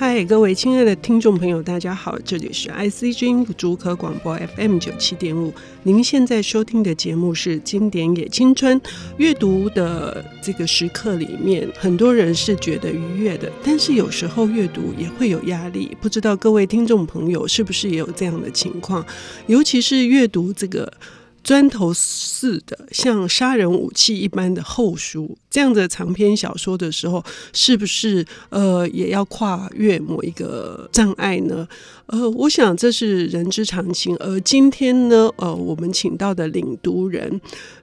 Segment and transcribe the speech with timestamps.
[0.00, 5.52] 嗨，各位亲爱的听众朋友，大家好，这里是 IC 之音竹科广播 FM 九七点五。
[5.82, 8.80] 您现在收听的节目是《经典也青春》。
[9.16, 15.96] 阅读的这个时刻里面，很多人是觉得愉悦的，但是有时候阅读也会有压力。
[16.00, 19.04] 不知道各位听众朋友是不是也有这样的情况？
[19.48, 20.92] 尤其是阅读这个。
[21.48, 31.66] 砖头似的，像杀人武器一般的厚书，这样的长篇小说的时候，是不是呃也要跨越某一个障碍呢？
[32.08, 34.14] 呃，我想这是人之常情。
[34.18, 37.40] 而今天呢，呃，我们请到的领读人。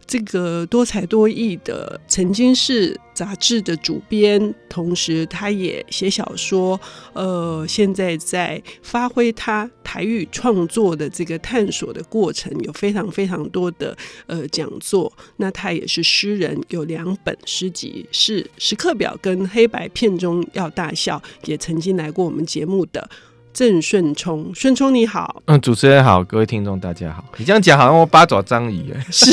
[0.08, 6.80] 这个多才多艺的，曾经是杂志的主编，同时他也写小说。
[7.14, 13.96] 呃，现在在发挥他台语创作的这个探索的过程，有非常非常多的
[14.28, 15.12] 呃讲座。
[15.38, 23.10] 那他也是诗人，有两本诗集，是《时刻表》跟《黑白片中要大笑》，也曾经来过我们节目的。
[23.54, 27.24] 郑顺聪，顺聪你好，嗯，主持人好，各位听众大家好。
[27.38, 29.32] 你这样讲好像我八爪章鱼哎， 是，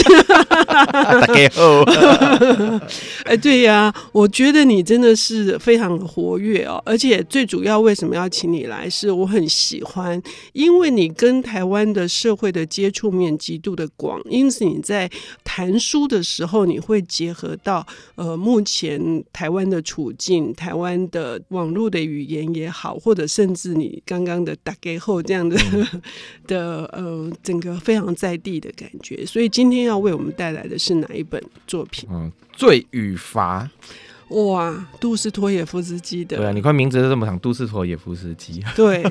[0.92, 1.82] 大家好。
[3.24, 10.20] 哎，对呀、啊，我觉得你真的是非常的活跃哦，而且最主要为什么要请你来，是我很喜欢，
[10.52, 15.10] 因为你跟台湾的社会的接触面极度的广，因此你在
[15.44, 24.02] 谈书的时候，你会结合到呃目前台湾的处境，台湾的网络的语言也好，或者甚至你。
[24.04, 26.02] 刚刚的打给后这样的、 嗯、
[26.46, 32.08] 的呃，整个非常在地的感觉，所以今天要为我们带来的是哪一本作品？
[32.10, 33.68] 嗯，罪与罚。
[34.28, 36.38] 哇，杜斯托也夫斯基的。
[36.38, 38.64] 对啊，你看名字都这么长，杜斯托也夫斯基。
[38.74, 39.04] 对，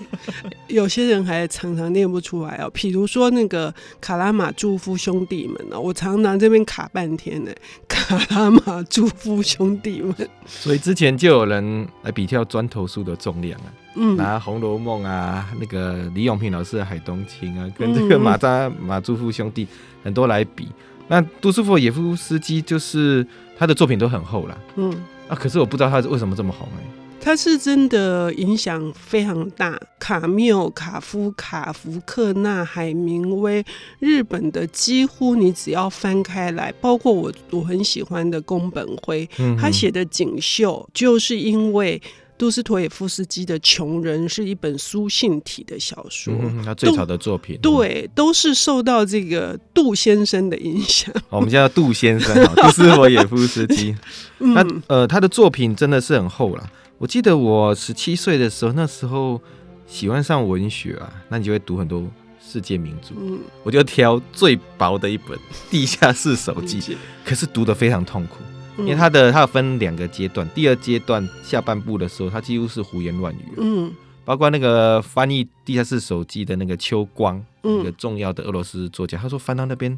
[0.67, 2.71] 有些人还常常念不出来哦。
[2.73, 7.51] 譬如说那个卡拉马祝夫兄弟们哦，我常常这边卡半天呢。
[7.87, 10.15] 卡拉马祝夫兄弟们。
[10.47, 19.67] 所以之前就有人来比较砖头书的重量啊，嗯，拿《红楼梦》啊，那个李永平老师的《海东青》啊，跟这个马扎马祝夫兄弟
[20.03, 20.67] 很多来比。
[21.11, 23.27] 那杜斯托也夫斯基就是
[23.57, 24.89] 他的作品都很厚啦，嗯。
[25.27, 26.87] 啊，可是我不知道他是为什么这么红哎、欸，
[27.19, 33.61] 他是真的影响非常大，卡缪、卡夫卡、福克纳、海明威，
[33.99, 42.01] 日本的几乎你只要翻开来，包括我我很喜欢的宫本辉，嗯、他写的《锦绣》就是因为。
[42.41, 51.13] 杜斯妥也夫斯基的《穷人》是一本书信体的小说，嗯、他最早的作品，对，都是受到这个杜先生的影响。
[51.29, 53.95] 我们叫杜先生，杜斯妥也夫斯基。
[54.41, 56.67] 那呃，他的作品真的是很厚了。
[56.97, 59.39] 我记得我十七岁的时候，那时候
[59.85, 62.03] 喜欢上文学啊，那你就会读很多
[62.43, 63.13] 世界名著。
[63.19, 65.37] 嗯，我就挑最薄的一本
[65.69, 66.81] 《地下室手记》，
[67.23, 68.37] 可是读得非常痛苦。
[68.81, 73.53] 因为他的他有分两个阶段，第二阶段下半部的时候，他几乎是胡言乱语。
[73.57, 73.93] 嗯，
[74.25, 79.97] 包括那个翻译《地下室手记》的那个秋光，一个重要的俄罗斯作家，他说翻到那边，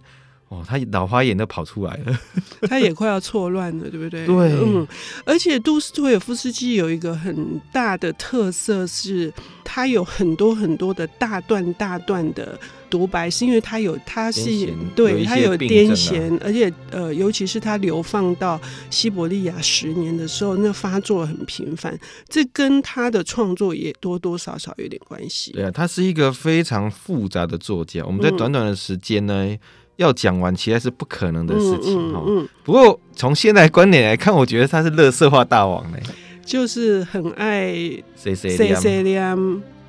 [0.53, 2.19] 哦，他老花眼都跑出来了，
[2.69, 4.25] 他也快要错乱了，对不对？
[4.25, 4.87] 对，嗯。
[5.25, 9.33] 而且杜斯托也夫斯基有一个很大的特色是，
[9.63, 12.59] 他有很多很多的大段大段的。
[12.89, 21.99] 独白是因为他有，他是对他有癫痫，而且呃，尤其是他流放到西伯利亚十年的时候，那发作很频繁，
[22.29, 25.53] 这跟他的创作也多多少少有点关系。
[25.53, 29.59] 对啊，他是一个非常复杂的作家，我们在短短的时间呢、嗯、
[29.97, 32.49] 要讲完，其实是不可能的事情哈、嗯嗯嗯。
[32.63, 35.97] 不过从现在观点来看，我觉得他是乐色化大王呢，
[36.45, 37.73] 就是很爱
[38.15, 39.13] 谁谁谁谁，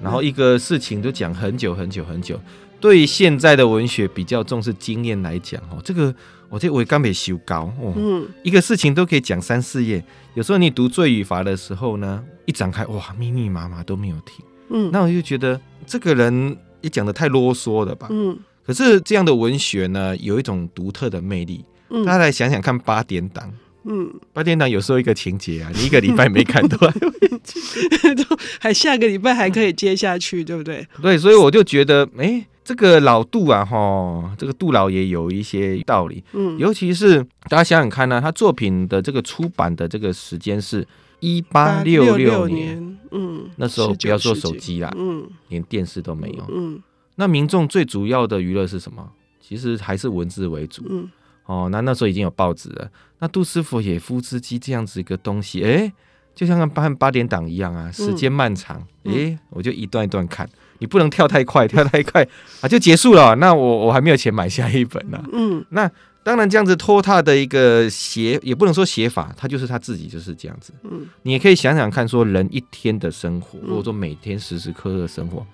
[0.03, 2.39] 然后一个事情都讲很久很久很久。
[2.81, 6.15] 对于现在的文学比较重视经验来讲，哦，这个
[6.51, 10.05] 我这我刚没修高哦，嗯，一个事情都可以讲三四页。
[10.35, 18.39] 有时候你读《罪与罚》的时候呢，一展开哇，密密麻麻都没有停，嗯，那我就觉得这个人也讲的太啰嗦了吧，嗯。
[18.67, 21.65] 可是这样的文学呢，有一种独特的魅力。
[22.05, 23.53] 大家来想想看，八点档，
[23.85, 30.87] 嗯，八点档有时候一个情节啊，你一个礼拜没看完，都还下个礼拜还可以接下去，对不对？
[31.01, 32.47] 对，所以我就觉得，哎。
[32.65, 40.83] 这个老杜啊，哈，这个杜老爷有一些道理，嗯，尤其是大家想想看呢、啊，他作品的这个出版的这个时间是
[41.21, 46.81] 一八六六年，嗯，那时候不要说手机啦，嗯，连电视都没有，嗯，
[47.17, 49.11] 那民众最主要的娱乐是什么？
[49.41, 51.09] 其实还是文字为主，嗯，
[51.47, 55.93] 哦，那那时候已经有报纸了，那杜斯妥也夫斯基这样子一个东西，哎，
[56.35, 60.49] 就像八八点档一样啊，时间漫长，哎，我就一段一段看。
[60.79, 62.27] 你不能跳太快， 跳太快
[62.61, 63.37] 啊就结束了。
[63.37, 65.23] 那我我还没有钱买下一本呢。
[65.33, 65.89] 嗯，那
[66.23, 70.73] 当然，这样子拖沓的一个写，也不能说写法，他就是他自己就是这样子。
[70.83, 75.47] 嗯，你也可以想想看，说人一天的生活，嗯或者说每天时时刻刻的生活，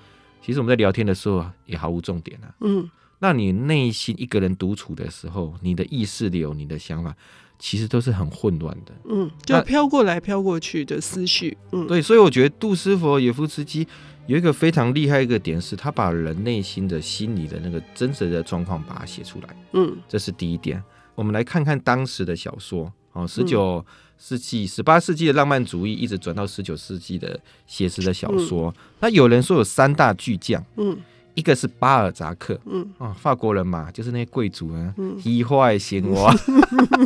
[0.51, 2.53] 其实我们在聊天的时候也毫无重点啊。
[2.59, 7.15] 嗯，那你内心一个人独处的时候，你的意识流、你的想法，
[7.57, 8.93] 其实都是很混乱的。
[9.09, 11.57] 嗯，就飘过来飘过去的思绪。
[11.71, 13.87] 嗯，对，所以我觉得杜斯佛耶夫斯基
[14.27, 19.57] 有一个非常厉害一个点，是他把人内心的心理的那个真实的状况把它写出来。
[19.75, 20.83] 嗯，这是第一点。
[21.15, 23.85] 我们来看看当时的小说，哦，十九
[24.19, 28.75] 世纪、十八世纪的浪漫主义，一直转到十九世纪的写实的小说。
[29.01, 30.97] 那有人说有三大巨匠，嗯，
[31.35, 36.33] 一个是巴尔扎克，嗯，啊，法国人嘛，就是那些贵族啊，嗯，一坏闲话，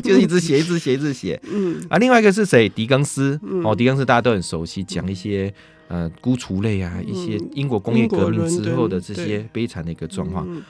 [0.03, 2.69] 就是一直写，一直写，一直写，嗯，啊，另外一个是谁？
[2.69, 3.65] 狄更斯，嗯。
[3.65, 5.53] 哦，狄更斯大家都很熟悉，讲一些
[5.89, 10.45] 呃孤雏类啊，一些英国工业革命之后的这些悲惨的一个状况。
[10.49, 10.63] 嗯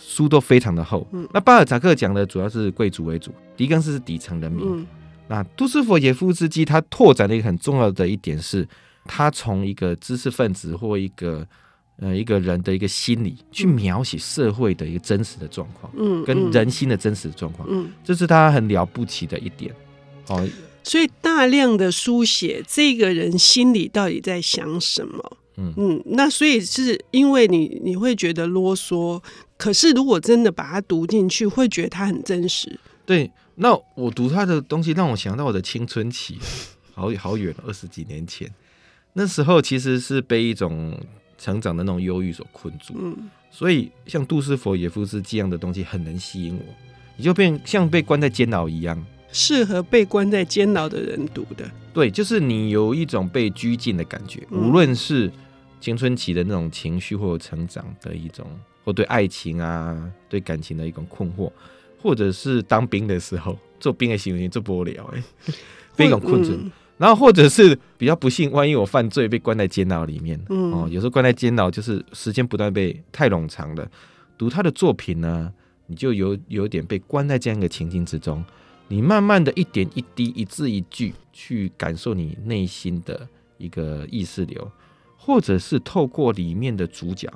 [0.00, 1.06] 书都非常的厚。
[1.12, 4.64] 嗯那巴尔扎克讲的主要是贵族为主，狄更斯是底层人民。
[4.66, 4.86] 嗯
[5.30, 8.66] 那杜斯佛耶夫斯基他拓展了一个很重要的一点是，
[9.04, 11.46] 他从一个知识分子或一个
[11.98, 19.70] 呃一个人的一个心理去描写社会的一个真实的状况，嗯，跟人心的真实的状况，嗯，这是他很了不起的一点。
[20.28, 20.48] 哦，
[20.82, 25.36] 所以大量的书写这个人心里到底在想什么。
[25.58, 25.74] 嗯。
[25.76, 29.22] 嗯，那所以是因为你你会觉得啰嗦，
[29.58, 32.78] 可是如果真的把它读进去，会觉得它很真实。
[33.04, 36.38] 对，那我读他的东西让我想到我的青春期，
[36.94, 38.50] 好好远，二十几年前，
[39.14, 40.98] 那时候其实是被一种
[41.36, 43.28] 成长的那种忧郁所困住，嗯。
[43.50, 46.62] 所以像杜斯佛耶夫斯基这样的东西很能吸引我，
[47.16, 49.02] 你就变像被关在监牢一样，
[49.32, 51.68] 适合被关在监牢的人读的。
[51.94, 54.60] 对，就是你有一种被拘禁的感觉，嗯。
[54.60, 55.32] 无论是
[55.80, 58.46] 青春期的那种情绪，或者成长的一种，
[58.84, 61.50] 或对爱情啊、对感情的一种困惑，
[62.02, 65.22] 或者是当兵的时候做兵的行为做不了哎，
[65.96, 66.52] 被一种困住。
[66.52, 73.88] 嗯然后或者是比较不幸，万一我犯罪被关在监牢里面，嗯哦，有时候关在监牢就是时间不断被太冗长了。
[74.36, 75.52] 读他的作品呢，
[75.86, 78.44] 你就有有点被关在这样一个情境之中，
[78.88, 83.28] 你慢慢的一点一滴、一字一句去感受你内心的
[83.58, 84.68] 一个意识流，
[85.28, 87.30] 或者是透过里面的主角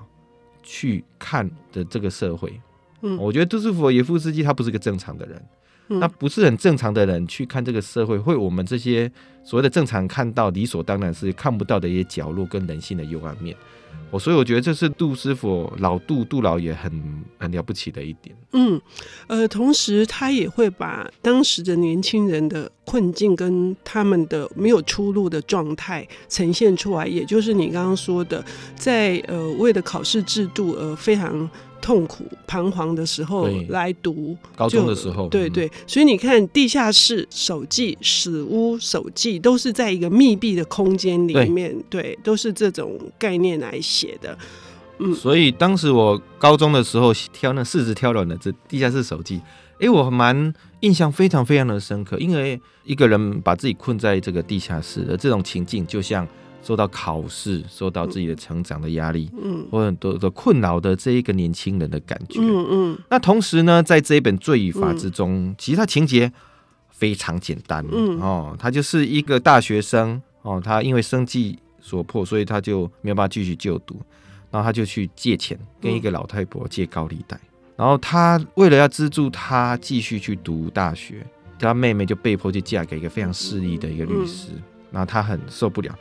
[0.62, 2.58] 去看的这个社会。
[3.02, 5.44] 嗯我觉得杜斯福耶夫斯基他不是个正常的人。
[5.92, 9.10] 嗯那不是很正常的人去看这个社会，会我们这些
[9.44, 13.56] 所谓的正常看到理所当然是看不到的一些角落跟人性的幽暗面。
[14.10, 16.90] 我所以我觉得这是杜师傅老杜杜老爷很
[17.38, 18.34] 很了不起的一点。
[18.52, 18.80] 嗯，
[19.26, 28.44] 呃，同时他也会把当时的年轻人的困境跟他们的没有出路的状态呈现出来，也就是你刚刚说的，
[28.76, 31.48] 在呃为了考试制度而非常
[31.82, 35.50] 痛苦彷徨的时候来读高中的时候，嗯对。
[35.50, 44.38] 对，所以你看，地下室手记、死屋手记都是在一个密闭的空间里面，对，都是这种概念来写的。
[44.98, 45.12] 嗯。
[45.14, 49.42] 所以当时我高中的时候挑那四肢挑软的这地下室手记，
[49.80, 56.26] 哎，我蛮印象非常非常的深刻，因为一个人把自己困在这个地下室的这种情境，就像
[56.62, 62.40] 受到考试、受到自己的成长的压力，嗯或很多的困扰的这一个年轻人的感觉。
[62.40, 62.98] 嗯嗯。
[63.10, 66.32] 那同时呢，在这一本《罪与罚》之中，其实它情节
[66.88, 68.20] 非常简单，嗯。
[68.20, 74.00] 哦，他就是一个大学生哦，他因为生计所迫，所以他就没有办法继续就读，
[74.50, 77.38] 然后他就去借钱，跟一个老太婆借高利贷，
[77.76, 81.26] 然后他为了要资助他继续去读大学，
[81.58, 84.50] 他妹妹就被迫去嫁给一个非常势利的一个律师，
[84.92, 85.92] 然后他很受不了，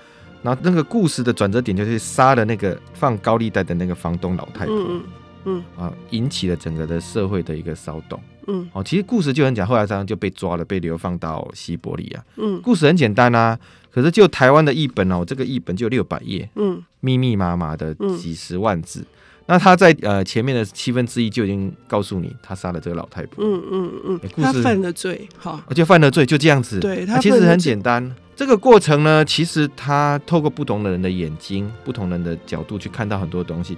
[0.44, 4.76] 然后那个故事的转折点就是杀了那个放高利贷的那个房东老太婆。
[4.76, 5.04] 嗯
[5.44, 8.20] 嗯啊，引起了整个的社会的一个骚动。
[8.48, 12.24] 嗯哦，其实故事就很讲，后来他就被抓了，被流放到西伯利亚。
[12.38, 13.58] 嗯故事很简单啊，
[13.92, 19.04] 可是就台湾的译本哦，这个译本就六百页，嗯密密麻麻的几十万字。
[19.48, 26.80] 那他在呃前面的七分之一就已经告诉你，他杀了这个老太婆，嗯嗯嗯欸故事他犯了罪，好，而且犯了罪，就这样子。
[26.80, 28.16] 对他那其实很简单。
[28.42, 33.78] 这个过程呢，其实他透过不同的人的眼睛、不同人的角度去看到很多东西。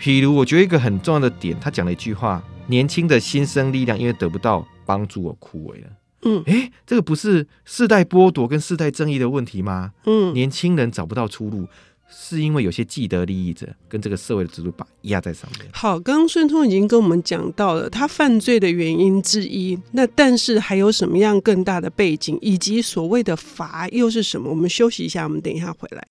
[0.00, 5.88] 譬如，我觉得一个很重要的点，他讲了一句话：“年轻的新生力量因为得不到帮助而枯萎了。”
[6.22, 9.90] 嗯诶，这个不是世代剥夺跟世代正义的问题吗？
[10.04, 11.66] 嗯年轻人找不到出路，
[12.08, 15.68] 是因为有些既得利益者跟这个社会的制度把压在上面。
[15.72, 24.48] 好，刚刚孙通已经跟我们讲到了他犯罪的原因之一，那但是还有什么样更大的背景，以及所谓的罚又是什么？
[24.48, 26.06] 我们休息一下，我们等一下回来。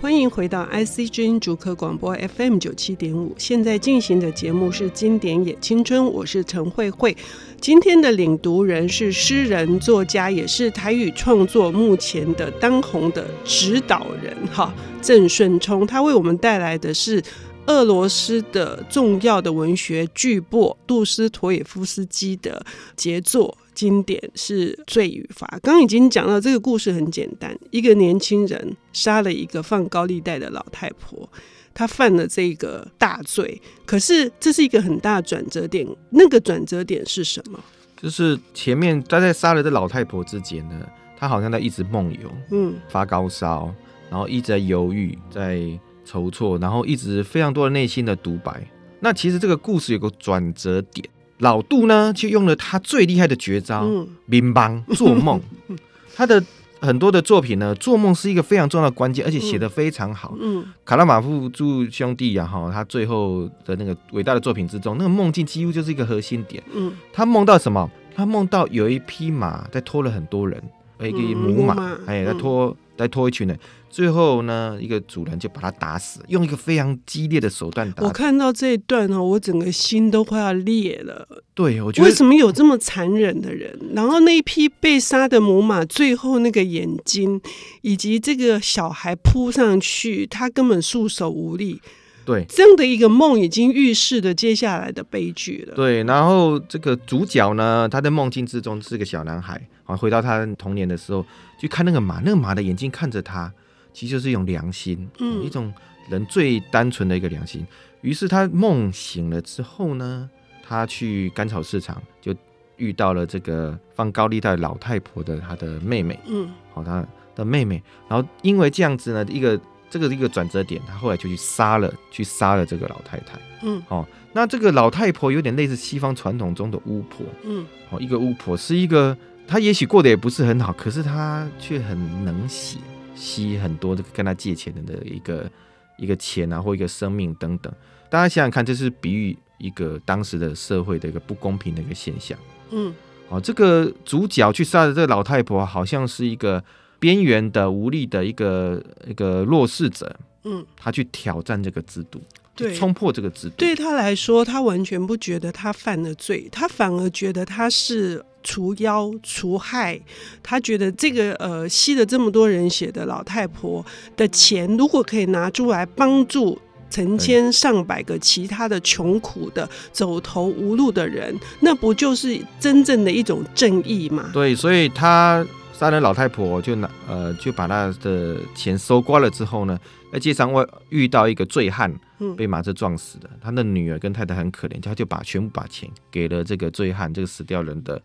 [0.00, 7.14] 欢迎回到 IC 之音竹科广播 FM 九七点五，现在进行的节目是《经典也青春》，我是陈慧慧。
[7.60, 15.86] 今天的领读人是诗人、作家，也是台语创作目前的当红的指导人，哈，郑顺聪。
[15.86, 17.22] 他为我们带来的是
[17.66, 22.64] 俄罗斯的重要的文学巨擘杜斯妥也夫斯基的
[22.96, 23.54] 杰作。
[23.80, 25.46] 经典是罪与罚。
[25.62, 31.26] 刚刚已经讲到这个故事很简单，一个年轻人杀了一个放高利贷的老太婆，
[31.72, 33.58] 他犯了这个大罪。
[33.86, 37.58] 可是这是一个很大的转折点，那个转折点是什么？
[37.96, 43.74] 就是前面他在杀了这老太婆之前呢，他好像在一直梦游，嗯，发高烧，
[44.10, 45.58] 然后一直在犹豫，在
[46.04, 48.62] 筹措，然后一直非常多的内心的独白。
[49.00, 51.08] 那其实这个故事有个转折点。
[51.40, 53.86] 老杜呢，就用了他最厉害的绝招——
[54.24, 55.40] 明帮做梦。
[56.16, 56.42] 他的
[56.80, 60.34] 很多的作品呢，做梦是一个非常重要的关键，而且写的非常好。
[60.40, 66.62] 嗯，卡拉马夫诸兄弟呀，哈，他最后的那个伟大的作品之中，那个梦境几乎就是一个核心点。
[66.74, 67.90] 嗯，他梦到什么？
[68.14, 70.62] 他梦到有一匹马在拖了很多人，
[70.98, 72.76] 一个母马，哎，在拖。
[73.00, 78.02] 再拖一群人，最后呢，一个主人就把他打死，用一个非常激烈的手段打。
[78.02, 81.26] 我看到这一段哦，我整个心都快要裂了。
[81.54, 83.74] 对，我觉得为什么有这么残忍的人？
[83.94, 87.40] 然后那一批被杀的母马，最后那个眼睛，
[87.80, 91.80] 以及这个小孩扑上去，他根本束手无力。
[92.26, 95.74] 对，这样的一个梦已经预示着接下来的悲剧了。
[95.74, 101.24] 对，然后这个主角呢，他在梦境之中是个小男孩啊，回到他童年的时候，
[101.58, 103.52] 去看那个马，那个马的眼睛看着他，
[103.92, 105.72] 其实就是一种良心，嗯，一种
[106.08, 107.66] 人最单纯的一个良心。
[108.02, 110.30] 于是他梦醒了之后呢，
[110.62, 112.34] 他去甘草市场就
[112.76, 117.04] 遇到了这个放高利贷老太婆的他的妹妹，嗯，好，他
[117.34, 119.60] 的妹妹，然后因为这样子呢，一个。
[119.92, 123.36] 这个一个转折点，他后来就去杀了，去杀了这个老太太。
[123.62, 127.26] 嗯，哦，那这个老太婆有点类似西方传统中的巫婆。
[127.42, 129.18] 嗯，哦，一个巫婆是一个，
[129.50, 132.78] 她也许过得也不是很好，可是他却很能写，
[133.16, 135.50] 吸很多这个跟他借钱的一个
[135.98, 137.72] 一个钱啊，或一个生命等等。
[138.08, 142.38] 大家想想看，这是比喻一个当时的社会的一个不公平的一个现象。
[142.70, 142.94] 嗯，
[143.28, 146.62] 哦，这个主角去杀的这个老太婆，好像是一个。
[147.00, 148.78] 边缘的、无力的一个
[149.08, 150.14] 一个弱势者，
[150.44, 152.20] 嗯，他去挑战这个制度，
[152.54, 153.54] 对，冲破这个制度。
[153.56, 160.00] 对他来说，他完全不觉得他犯了罪，他反而觉得他是除妖除害。
[160.42, 163.84] 他觉得这个呃吸了这么多人血的老太婆
[164.16, 166.58] 的钱，如果可以拿出来帮助
[166.90, 174.30] 成千上百个其他的穷苦的走投无路的人，那不就是真正的一种正义吗？
[174.32, 175.46] 对，所以他。
[175.72, 179.78] 杀了老太婆就拿呃就把他的钱收刮了之后呢，
[180.12, 181.90] 在街上外遇到一个醉汉，
[182.36, 183.30] 被马车撞死的。
[183.40, 187.98] 他的女儿跟太太很可怜，他就把全部把钱给了这个醉汉，这个死掉人的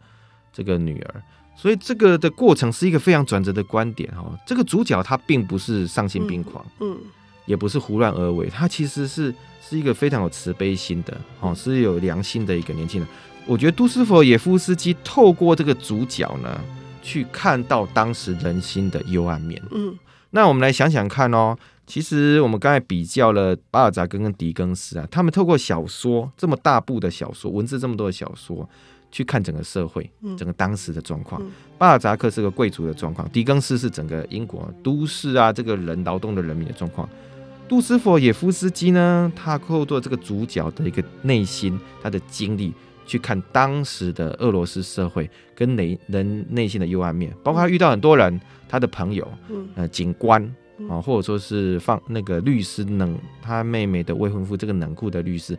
[0.56, 1.22] 这个女儿。
[1.56, 4.26] 所以这个的过程是一个非常转折的观点哈。
[4.48, 6.98] 这个主角他并不是丧心病狂，嗯，
[7.46, 13.10] 也不是胡乱而为，他其实是是一个非常有慈悲心的哦，是有良心的一个年轻人。
[13.46, 16.60] 我觉得杜斯妥也夫斯基透过这个主角呢。
[17.08, 19.62] 去看到当时人心的幽暗面。
[19.70, 19.96] 嗯，
[20.32, 21.56] 那我们来想想看哦。
[21.86, 28.68] 其实我们刚才比较了巴尔扎根跟狄更斯啊，他们透过小说这么大部的小说，文字这么多的小说，
[29.16, 31.42] 去看整个社会，整个当时的状况。
[31.42, 37.08] 嗯、巴尔扎克是个贵族的状况，狄更斯是整个英国都市啊，这个人劳动的人民的状况。
[37.70, 42.74] 杜斯佛也夫斯基呢，他透过这个主角的一个内心，他的经历。
[43.08, 49.32] 去看当时的俄罗斯社会跟内人内心的幽暗面，包括他遇到很多人，他的朋友，
[49.76, 50.42] 呃，警官
[50.90, 55.56] 啊，或者说是放那个律师冷他妹妹的未婚夫，这个冷酷的律师。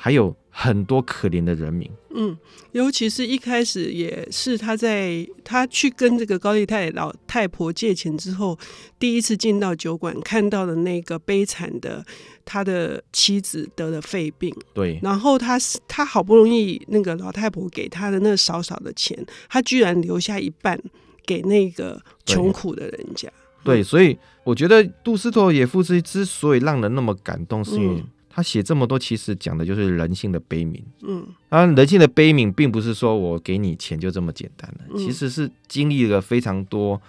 [0.00, 2.38] 还有很多可怜的人民，嗯，
[2.70, 8.56] 尤其是一开始也是他在他去跟这个高利贷老太婆借钱之后，
[8.96, 12.04] 第一次进到酒馆看到的那个悲惨的
[12.44, 20.80] 他的妻子得了肺病，对，然后他他好不容易那个老太婆给他的那少少的钱，他居然留下一半
[21.26, 23.28] 给那个穷苦的人家，
[23.64, 28.04] 对，对，所以我觉得杜斯妥也夫斯基之所以让人那么感动，是因为。
[28.28, 30.80] 他写这么多，其实讲的就是人性的悲悯。
[31.02, 37.00] 嗯，当然，人性的悲悯，并不是说我给你钱就这么简单了，其实是经历了非常多、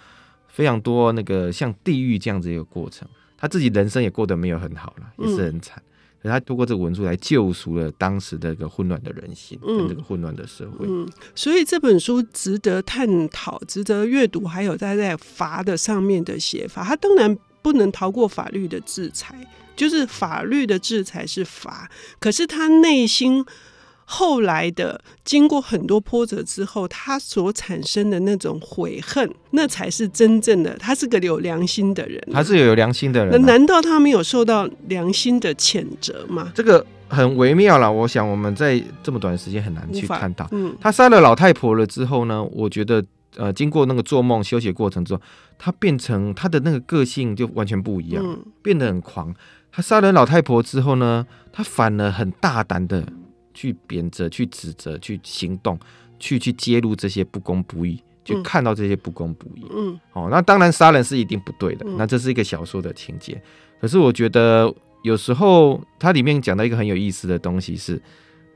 [0.48, 3.06] 非常多那个像地狱这样子一个过程。
[3.36, 5.82] 他自己人生也过得没有很好了，也是很惨。
[6.22, 10.86] 可他通过这个文书来救赎了当时的一个混乱的人心，跟这个混乱的社会。
[10.86, 14.46] 嗯，所以这本书值得探讨，值得阅读。
[14.46, 19.34] 还有在在罚的上面的写法，他当然不能逃过法律的制裁，
[19.80, 23.46] 就是法律的制裁是罚，可是他内心。
[24.12, 30.76] 后来的经过很多波折之后，他所产生的那种悔恨，那才是真正的。
[30.78, 33.30] 他是个有良心的人，他是有良心的人。
[33.30, 36.50] 那难道他没有受到良心的谴责吗？
[36.56, 37.90] 这个很微妙了。
[37.90, 40.44] 我想我们在这么短的时间很难去看到。
[40.50, 42.42] 嗯，他杀了老太婆了之后呢？
[42.42, 43.00] 我觉得
[43.36, 45.22] 呃，经过那个做梦休息过程之后，
[45.56, 49.32] 他变成他的那个个性就完全不一样，嗯，变得很狂。
[49.72, 51.26] 他杀人老太婆之后呢？
[51.52, 53.04] 他反而很大胆的。
[53.52, 55.78] 去贬责、去指责、去行动、
[56.18, 59.66] 去去揭露这些不公不义，就看到这些不公不义。
[59.70, 63.42] 嗯，哦，那当然杀人是一定不对的，嗯、那这是一个小说的情节。
[63.78, 64.72] 可是我觉得
[65.02, 68.00] 有时候它里面讲到一个很有意思的东西是，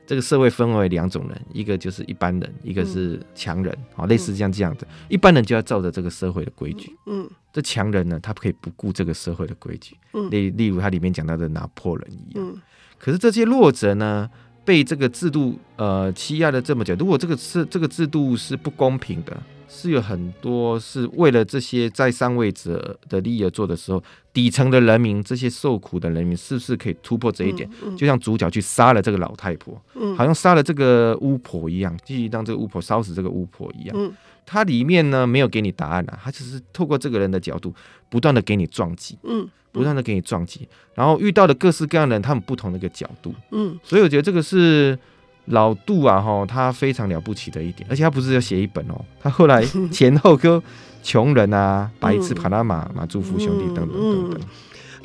[0.07, 3.73] 这个社会分为两种人，一个就是一般人，一个是强人。
[3.97, 6.95] 啊、嗯，类似像这样子，一般人就要照着这个社会的规矩。
[7.07, 9.97] 嗯，这强人呢，他可以不顾这个社会的规矩。
[10.13, 12.45] 嗯，例例如他里面讲到的拿破仑一样。
[12.47, 12.61] 嗯，
[12.99, 14.31] 可是这些弱者呢？
[14.67, 24.03] 被这个制度呃欺压了这么久，如果这个是这个制度是不公平的，是有很多是为了这些在上位者的利益而做的时候，
[24.33, 27.69] 底层的人民，这些受苦的人民，是不是可以突破这一点？
[27.83, 33.97] 嗯嗯、就像主角去杀了这个老太婆，嗯、好像杀了这个巫婆一样，继续让这个巫婆烧死这个巫婆一样。
[33.99, 34.13] 嗯、
[34.45, 37.75] 它里面呢没有给你答案啊，它只是透过这个人的角度，
[38.09, 39.19] 不断的给你撞击。
[39.25, 39.49] 嗯。
[39.75, 44.97] 不断的给你撞击，然后遇到的各式各样的人，他们不同的一个角度，嗯，所以我觉得这个是
[45.47, 50.63] 老杜啊，哈，他非常了不起的一点，而且他不是要写一本哦，他后来前后跟
[51.03, 54.41] 穷人啊、白痴、帕拉马、马祝福兄弟等等等等。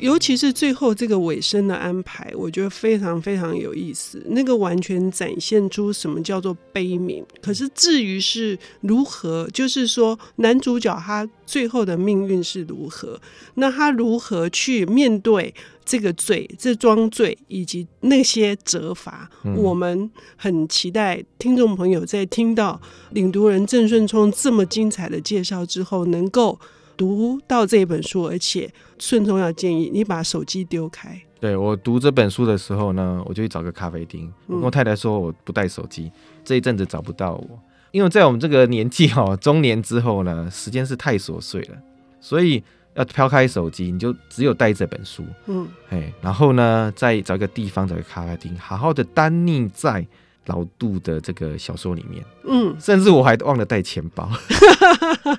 [0.00, 4.22] 尤其是最后这个尾声的安排，我觉得非常非常有意思。
[4.30, 7.22] 那个完全展现出什么叫做悲悯。
[7.42, 13.20] 可是至于是如何，就是说男主角他最后的命运是如何，
[13.54, 15.54] 那他如何去面对
[15.84, 19.30] 这个罪、这桩罪以及那些责罚？
[19.44, 26.58] 嗯、我们很期待听众朋友在听到领读人郑顺聪这么精彩的介绍之后，能够。
[27.00, 31.18] 读到这本书，而且顺从要建议你把手机丢开。
[31.40, 34.30] 对，我读这本书的时候呢，我就去找个咖啡厅。
[34.46, 36.12] 我跟我太太说我不带手机，
[36.44, 37.58] 这一阵子找不到我，
[37.92, 41.78] 因为在我们这个年纪哈，中年之后呢，时间是太琐碎了，
[42.20, 45.24] 所以要抛开手机，你就只有带这本书。
[45.46, 50.06] 嗯，哎，然后呢，再找一个地方，找个咖啡厅，好好的耽溺在。
[50.46, 54.28] 老杜的这个小说里面，嗯，甚至我还忘了带钱包，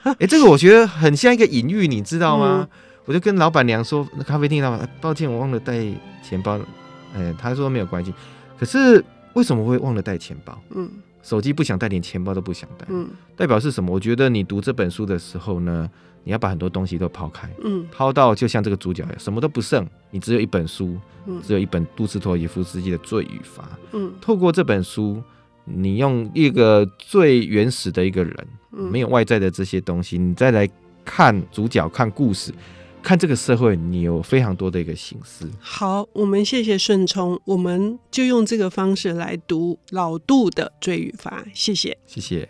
[0.03, 2.59] 哎、欸，这个我觉得很像一个隐喻，你知道吗？
[2.61, 5.79] 嗯、我就跟老板娘说，那咖啡店老板，抱歉，我忘了带
[6.23, 6.57] 钱包，
[7.13, 8.13] 哎、欸，他说没有关系，
[8.57, 10.57] 可是为什么会忘了带钱包？
[10.69, 10.89] 嗯，
[11.23, 13.91] 手机不想带，连钱包都不想带，嗯，代表是什么？
[13.91, 15.89] 我觉得你读这本书的时候呢，
[16.23, 20.97] 你要把很多东西都抛开，嗯，抛到就像这个主角什么都不剩，你只有一本书。
[21.45, 23.61] 只有一本杜斯妥耶夫斯基的《罪与罚》。
[23.91, 25.21] 嗯，透过这本书，
[25.65, 30.67] 你用一个最原始的一个人，没有外在的这些东西，你再来
[31.05, 32.51] 看主角、看故事、
[33.03, 35.47] 看这个社会，你有非常多的一个形式。
[35.59, 41.43] 好，我们谢谢顺聪，我们就用这个方式来读老杜的《罪与罚》。
[41.53, 42.49] 谢谢，谢谢。